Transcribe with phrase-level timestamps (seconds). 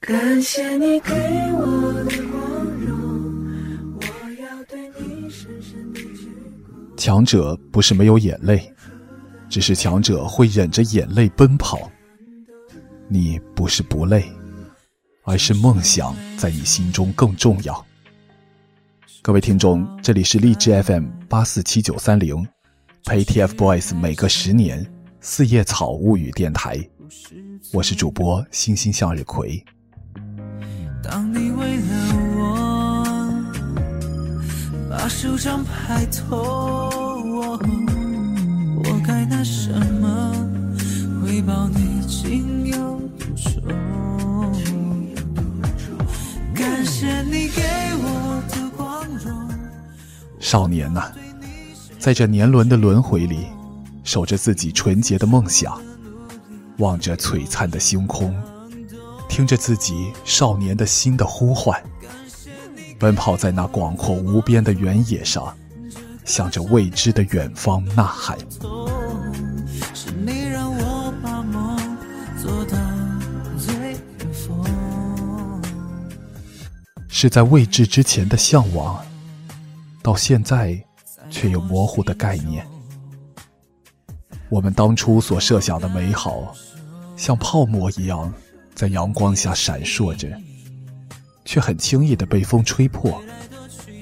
[0.00, 1.12] 感谢你给
[1.52, 3.46] 我的光荣，
[3.96, 6.26] 我要对你深深的鞠
[6.96, 6.96] 躬。
[6.96, 8.72] 强者不是没有眼泪，
[9.50, 11.90] 只是强者会忍着眼泪奔跑。
[13.08, 14.24] 你不是不累，
[15.24, 17.86] 而是梦想在你心中更重要。
[19.20, 22.42] 各位听众，这里是荔枝 FM 八四七九三零，
[23.04, 24.90] 陪 TFBOYS 每隔十年
[25.20, 26.78] 四叶草物语电台，
[27.70, 29.62] 我是主播星星向日葵。
[31.02, 31.82] 当你为了
[32.36, 33.04] 我
[34.88, 36.38] 把手掌拍痛，
[37.38, 37.58] 我
[39.06, 40.32] 该拿什么
[41.22, 43.62] 回报你情有独钟？
[46.54, 47.62] 感谢你给
[48.02, 49.48] 我的光荣。
[50.38, 51.10] 少年呐、
[51.98, 53.46] 在这年轮的轮回里，
[54.04, 55.80] 守着自己纯洁的梦想，
[56.78, 58.34] 望着璀璨的星空，
[59.30, 61.80] 听着自己少年的心的呼唤，
[62.98, 65.56] 奔跑在那广阔无边的原野上，
[66.24, 68.36] 向着未知的远方呐喊。
[77.08, 77.30] 是。
[77.30, 78.98] 在未知之前的向往，
[80.02, 80.82] 到现在
[81.30, 82.66] 却有模糊的概念。
[84.48, 86.52] 我们当初所设想的美好，
[87.16, 88.32] 像泡沫一样
[88.80, 90.26] 在阳光下闪烁着，
[91.44, 93.22] 却很轻易的被风吹破，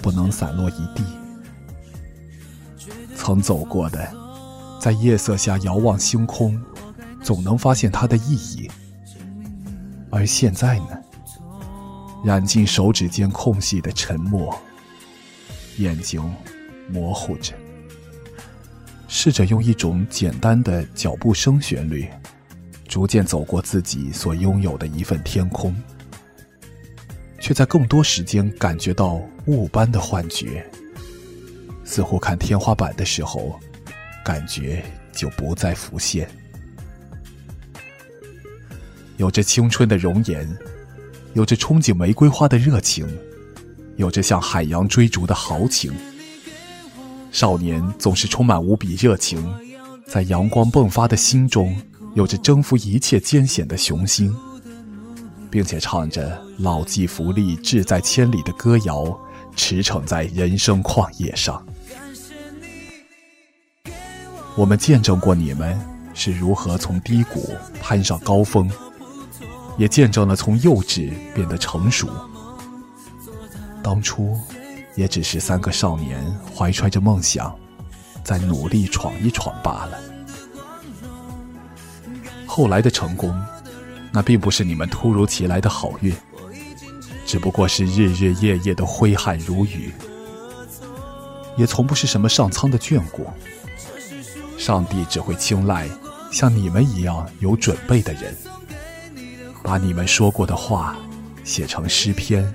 [0.00, 1.02] 不能散落一地。
[3.16, 4.08] 曾走过的，
[4.80, 6.56] 在夜色下遥望星空，
[7.24, 8.70] 总能发现它的意义。
[10.10, 10.96] 而现在呢？
[12.24, 14.56] 染进手指间空隙的沉默，
[15.78, 16.22] 眼睛
[16.88, 17.52] 模糊着。
[19.08, 22.08] 试着用一种简单的脚步声旋律，
[22.98, 25.72] 逐渐走过自己所拥有的一份天空，
[27.38, 30.68] 却在更多时间感觉到雾般的幻觉，
[31.84, 33.56] 似乎看天花板的时候，
[34.24, 36.28] 感觉就不再浮现。
[39.16, 40.58] 有着青春的容颜。
[41.34, 43.06] 有着憧憬玫瑰花的热情，
[43.94, 45.92] 有着向海洋追逐的豪情。
[47.30, 49.54] 少年总是充满无比热情，
[50.04, 51.80] 在阳光迸发的心中，
[52.14, 54.34] 有着征服一切艰险的雄心，
[55.50, 59.18] 并且唱着“老骥伏枥，志在千里”的歌谣，
[59.54, 61.64] 驰骋在人生旷野上。
[64.56, 65.78] 我们见证过你们
[66.14, 68.70] 是如何从低谷攀上高峰。
[69.78, 72.08] 也见证了从幼稚变得成熟。
[73.80, 74.36] 当初，
[74.96, 76.20] 也只是三个少年
[76.52, 77.56] 怀揣着梦想，
[78.24, 79.96] 在努力闯一闯罢了。
[82.58, 83.32] 后来的成功，
[84.10, 86.12] 那并不是你们突如其来的好运，
[87.24, 89.92] 只不过是日日夜夜的挥汗如雨，
[91.56, 93.24] 也从不是什么上苍的眷顾。
[94.58, 95.88] 上帝只会青睐
[96.32, 98.36] 像你们一样有准备的人。
[99.62, 100.96] 把你们说过的话
[101.44, 102.52] 写成诗篇，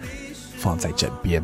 [0.57, 1.41] 放在枕边。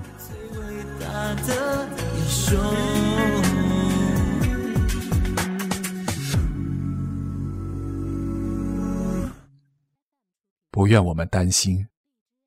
[10.79, 11.85] 不愿我们担心，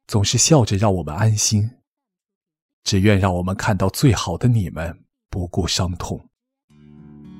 [0.06, 1.70] 总是笑着让我们安心。
[2.82, 6.19] 只愿让我们看到最好的你们，不顾伤痛。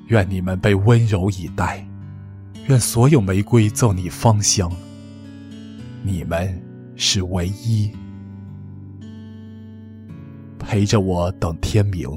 [0.09, 1.83] 愿你们被温柔以待，
[2.67, 4.71] 愿所有玫瑰赠你芳香。
[6.03, 6.61] 你们
[6.95, 7.91] 是唯一，
[10.59, 12.07] 陪着我等天明。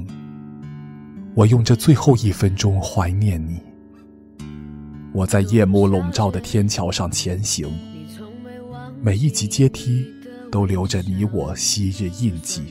[1.33, 3.59] 我用这最后一分钟怀念你。
[5.13, 7.67] 我在夜幕笼罩的天桥上前行，
[8.99, 10.05] 每一级阶梯
[10.51, 12.61] 都留着你我昔日印记。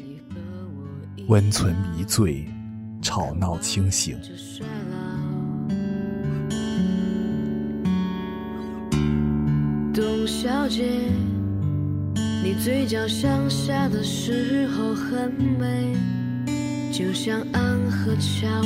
[1.29, 2.45] 温存迷醉，
[3.01, 4.17] 吵闹清醒。
[9.95, 10.85] 董小姐，
[12.45, 15.97] 你嘴角向下的时候很美，
[16.93, 18.63] 就像安河桥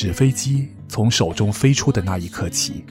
[0.00, 2.84] 纸飞机从手中飞出的那一刻起，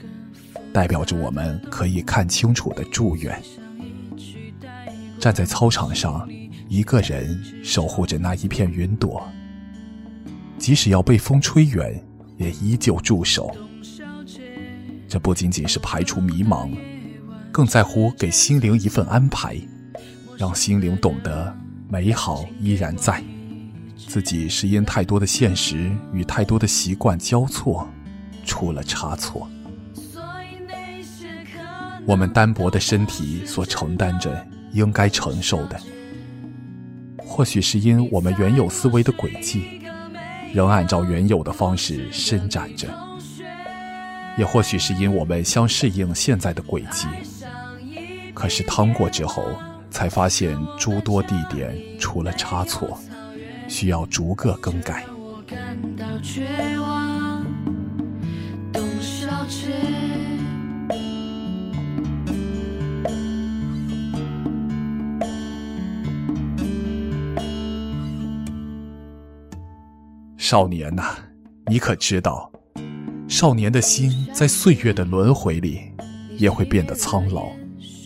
[0.74, 3.42] 代表着我们可以看清楚的祝愿。
[5.18, 6.28] 站在操场上。
[6.68, 9.26] 一个人守护着那一片云朵，
[10.58, 11.98] 即使要被风吹远，
[12.36, 13.56] 也依旧驻守。
[15.08, 16.70] 这不仅仅是排除迷茫，
[17.50, 19.56] 更在乎给心灵一份安排，
[20.36, 21.56] 让心灵懂得
[21.88, 23.24] 美好依然在。
[24.08, 27.86] 自己是因太多的现实与太多的习惯交错，
[28.42, 29.46] 出了差错。
[32.06, 35.78] 我们单薄的身体所承担着应该承受的，
[37.18, 39.82] 或许是因我们原有思维的轨迹，
[40.54, 42.88] 仍按照原有的方式伸展着；
[44.38, 47.06] 也或许是因我们相适应现在的轨迹，
[48.32, 49.44] 可是趟过之后，
[49.90, 52.98] 才发现诸多地点出了差错。
[53.68, 55.04] 需要逐个更改。
[70.36, 71.02] 少年呐，
[71.66, 72.50] 你可知道，
[73.28, 75.92] 少年的心在岁月的轮回里，
[76.38, 77.50] 也会变得苍老，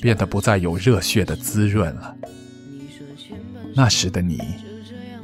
[0.00, 2.16] 变得不再有热血的滋润了。
[3.76, 4.40] 那时的你。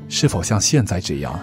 [0.09, 1.39] 是否像现在这样，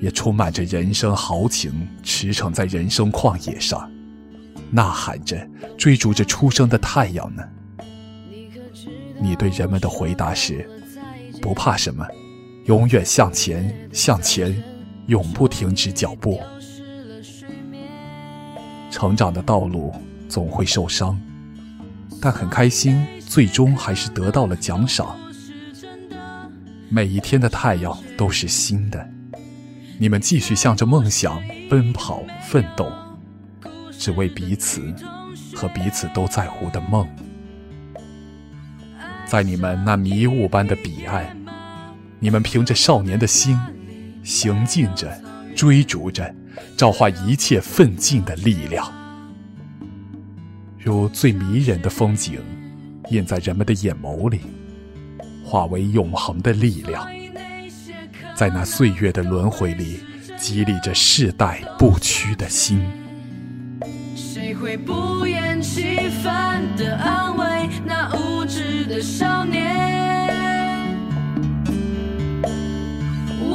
[0.00, 3.90] 也充满着人生豪情，驰骋在人生旷野上，
[4.70, 5.48] 呐喊着
[5.78, 7.42] 追逐着初升的太阳呢？
[9.20, 10.68] 你对人们的回答是：
[11.40, 12.06] 不怕什么，
[12.66, 14.62] 永远向前，向前，
[15.06, 16.40] 永不停止脚步。
[18.90, 19.92] 成长的道路
[20.28, 21.18] 总会受伤，
[22.20, 25.16] 但很开心，最终还是得到了奖赏。
[26.88, 29.08] 每一天的太阳都是新的，
[29.98, 32.90] 你们继续向着梦想奔跑奋斗，
[33.98, 34.94] 只为彼此
[35.54, 37.08] 和彼此都在乎的梦。
[39.26, 41.36] 在你们那迷雾般的彼岸，
[42.20, 43.58] 你们凭着少年的心，
[44.22, 45.20] 行进着，
[45.56, 46.32] 追逐着，
[46.76, 48.86] 召唤一切奋进的力量，
[50.78, 52.38] 如最迷人的风景，
[53.10, 54.40] 印在人们的眼眸里。
[55.44, 57.06] 化为永恒的力量，
[58.34, 60.00] 在那岁月的轮回里，
[60.38, 62.80] 激励着世代不屈的心。
[64.16, 69.62] 谁会不厌其烦地安慰那无知的少年？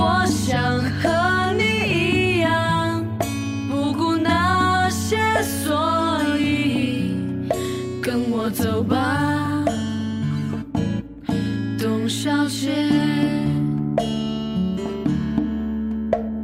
[0.01, 1.09] 我想和
[12.29, 12.69] 小姐，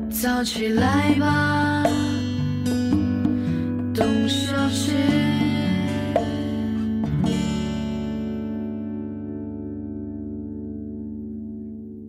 [0.09, 1.83] 早起来吧，
[3.93, 4.93] 董小姐。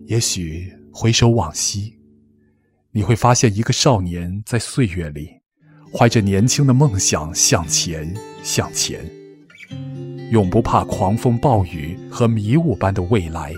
[0.07, 1.93] 也许回首往昔，
[2.89, 5.29] 你会发现一个少年在岁月里，
[5.93, 9.07] 怀着年轻的梦想向前，向前。
[10.31, 13.53] 永不怕狂风暴雨和迷雾般的未来，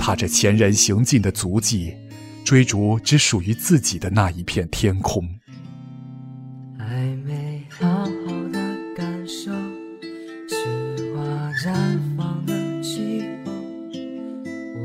[0.00, 1.94] 踏着前人行进的足迹，
[2.42, 5.22] 追逐只属于自己的那一片天空。
[6.78, 6.86] 还
[7.16, 8.58] 没好好的
[8.96, 9.52] 感受
[10.48, 10.56] 雪
[11.14, 13.52] 花绽放的气候，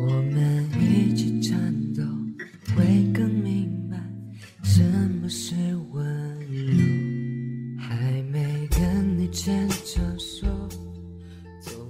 [0.06, 1.57] 我们一起颤
[1.94, 2.03] 抖，
[2.75, 2.83] 会
[3.13, 3.97] 更明白
[4.63, 4.83] 什
[5.21, 5.56] 么是
[5.91, 6.06] 温
[6.51, 6.83] 柔。
[7.79, 10.45] 还没跟你牵着手。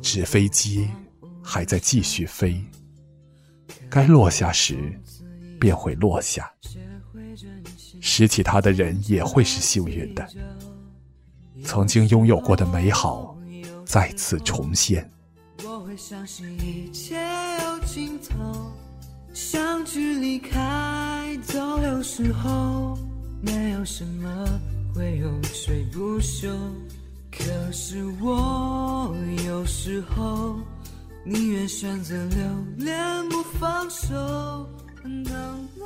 [0.04, 0.88] 纸飞机
[1.42, 2.64] 还在继续飞，
[3.96, 5.00] 该落下时
[5.58, 6.52] 便会落下。
[8.02, 10.28] 拾起它的人也会是幸运的，
[11.64, 13.38] 曾经拥有过的美好
[13.86, 15.10] 再次重现。
[15.64, 17.16] 我会相信一切
[17.64, 18.70] 有尽头，
[19.34, 22.98] 相聚离开都有时候，
[23.42, 24.46] 没有什么
[24.94, 26.54] 会永垂不朽。
[27.32, 29.16] 可是我
[29.48, 30.58] 有时候
[31.28, 34.70] 宁愿选择留恋不放手。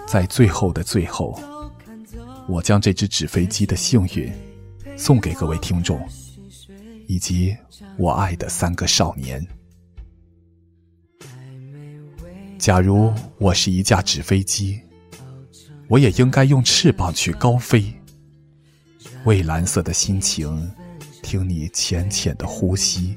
[0.06, 1.40] 在最后的最后，
[2.46, 4.30] 我将这只纸飞机的幸运
[4.98, 6.06] 送给各位听众，
[7.08, 7.56] 以及
[7.98, 9.46] 我爱的三个少年。
[12.58, 14.82] 假如我是一架纸飞机，
[15.88, 17.94] 我也应该用翅膀去高飞，
[19.24, 20.70] 蔚蓝色的心情。
[21.22, 23.16] 听你浅浅的呼吸，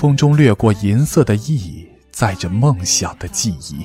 [0.00, 3.84] 风中掠过银色的翼，载着梦想的记忆。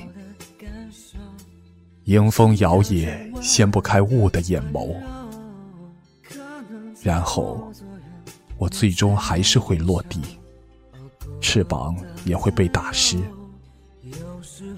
[2.04, 4.96] 迎风摇曳，掀不开雾的眼眸。
[7.02, 7.70] 然后，
[8.56, 10.22] 我最终还是会落地，
[11.42, 11.94] 翅膀
[12.24, 13.18] 也会被打湿，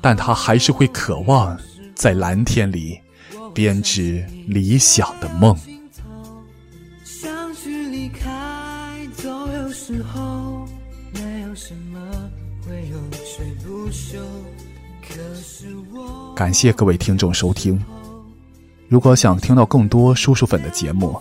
[0.03, 1.57] 但它还是会渴望
[1.95, 2.99] 在蓝天里
[3.55, 5.57] 编织理想的梦。
[16.39, 17.85] 感谢各位听众收听。
[18.87, 21.21] 如果想听到更多叔叔粉的节目，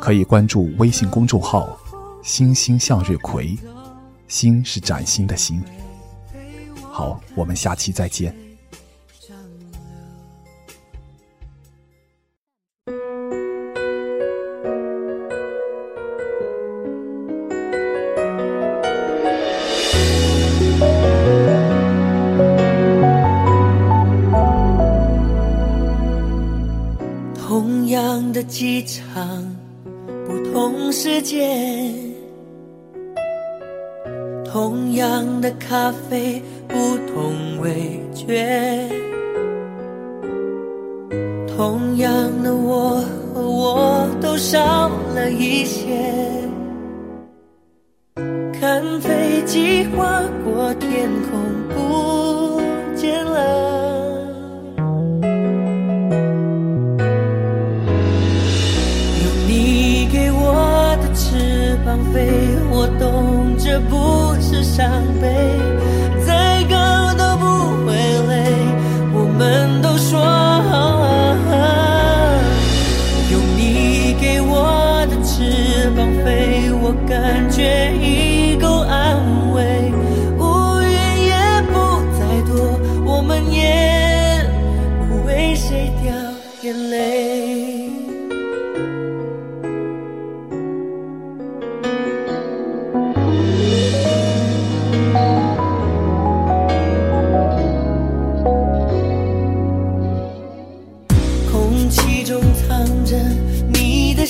[0.00, 1.76] 可以关注微信公众号
[2.22, 3.58] “星星向日葵”，
[4.28, 5.60] 星是崭新的星。
[6.92, 8.32] 好，我们下期再见。
[28.32, 29.44] 的机场，
[30.26, 31.92] 不同时间；
[34.44, 36.74] 同样的咖啡，不
[37.12, 38.88] 同味觉；
[41.56, 42.10] 同样
[42.42, 43.02] 的我
[43.34, 45.88] 和我都少了一些。
[48.52, 51.80] 看飞机划过天空，不
[63.70, 64.84] 这不是伤
[65.20, 65.28] 悲，
[66.26, 67.46] 再高都不
[67.86, 67.94] 会
[68.26, 68.34] 累。
[69.14, 70.74] 我们都说，好，
[73.30, 78.19] 用你给我的翅膀飞，我感觉已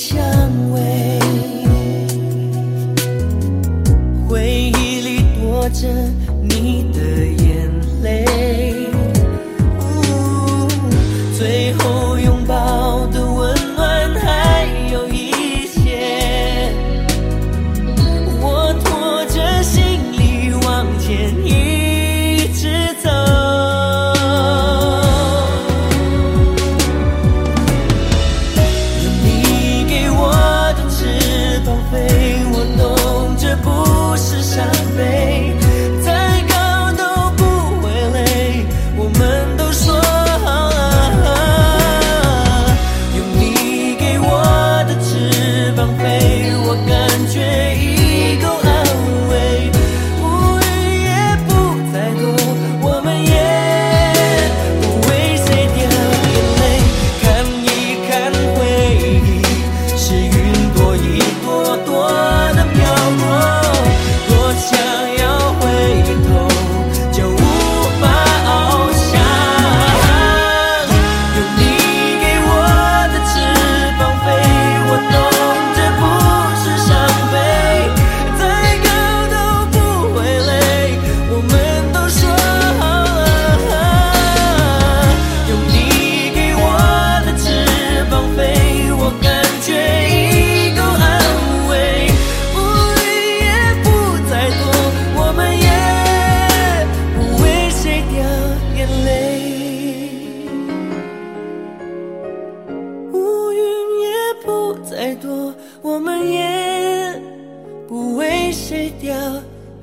[0.01, 0.17] 香
[0.73, 0.81] 味，
[4.27, 5.87] 回忆里躲着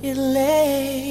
[0.07, 1.06] it lay.